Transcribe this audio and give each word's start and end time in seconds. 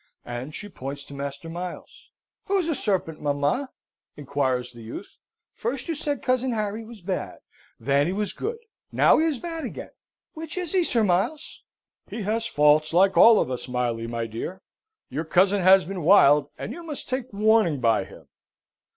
and 0.25 0.55
she 0.55 0.67
points 0.67 1.05
to 1.05 1.13
Master 1.13 1.47
Miles. 1.47 2.09
"Who's 2.45 2.67
a 2.67 2.73
serpent, 2.73 3.21
mamma?" 3.21 3.69
inquires 4.17 4.71
that 4.71 4.81
youth. 4.81 5.17
"First 5.53 5.87
you 5.87 5.93
said 5.93 6.23
cousin 6.23 6.53
Harry 6.53 6.83
was 6.83 7.01
bad: 7.01 7.37
then 7.79 8.07
he 8.07 8.11
was 8.11 8.33
good: 8.33 8.57
now 8.91 9.19
he 9.19 9.27
is 9.27 9.37
bad 9.37 9.63
again. 9.63 9.91
Which 10.33 10.57
is 10.57 10.71
he, 10.71 10.83
Sir 10.83 11.03
Miles?" 11.03 11.61
"He 12.09 12.23
has 12.23 12.47
faults, 12.47 12.93
like 12.93 13.15
all 13.15 13.39
of 13.39 13.51
us, 13.51 13.67
Miley, 13.67 14.07
my 14.07 14.25
dear. 14.25 14.63
Your 15.11 15.23
cousin 15.23 15.61
has 15.61 15.85
been 15.85 16.01
wild, 16.01 16.49
and 16.57 16.73
you 16.73 16.81
must 16.81 17.07
take 17.07 17.31
warning 17.31 17.79
by 17.79 18.05
him." 18.05 18.27